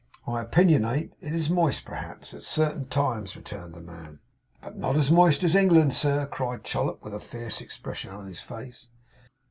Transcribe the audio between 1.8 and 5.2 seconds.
perhaps, at certain times,' returned the man. 'But not as